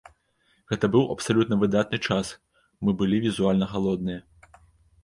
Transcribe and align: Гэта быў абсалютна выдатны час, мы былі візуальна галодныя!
Гэта 0.71 0.89
быў 0.95 1.03
абсалютна 1.15 1.59
выдатны 1.65 2.01
час, 2.09 2.33
мы 2.87 2.97
былі 3.03 3.21
візуальна 3.29 3.65
галодныя! 3.77 4.19